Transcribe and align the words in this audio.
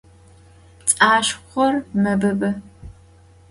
Pts'aşşxhor 0.79 1.73
mebıbı. 2.01 2.51